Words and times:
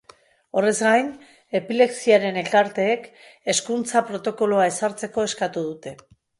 Horrez 0.61 0.77
gain, 0.85 1.11
epilepsiaren 1.59 2.41
elkarteek 2.43 3.07
hezkuntza 3.53 4.05
protokoloa 4.11 4.69
ezartzeko 4.75 5.31
eskatu 5.33 5.69
dute. 5.71 5.99